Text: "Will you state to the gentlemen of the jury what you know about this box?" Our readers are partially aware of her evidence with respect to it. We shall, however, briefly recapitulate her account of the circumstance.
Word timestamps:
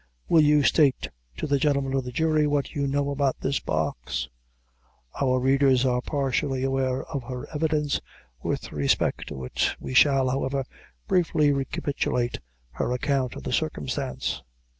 "Will 0.27 0.41
you 0.41 0.63
state 0.63 1.09
to 1.37 1.45
the 1.45 1.59
gentlemen 1.59 1.93
of 1.93 2.03
the 2.03 2.11
jury 2.11 2.47
what 2.47 2.71
you 2.73 2.87
know 2.87 3.11
about 3.11 3.39
this 3.41 3.59
box?" 3.59 4.29
Our 5.21 5.39
readers 5.39 5.85
are 5.85 6.01
partially 6.01 6.63
aware 6.63 7.03
of 7.03 7.21
her 7.25 7.47
evidence 7.53 8.01
with 8.41 8.71
respect 8.71 9.27
to 9.27 9.43
it. 9.45 9.75
We 9.79 9.93
shall, 9.93 10.27
however, 10.31 10.65
briefly 11.07 11.53
recapitulate 11.53 12.39
her 12.71 12.91
account 12.91 13.35
of 13.35 13.43
the 13.43 13.53
circumstance. 13.53 14.41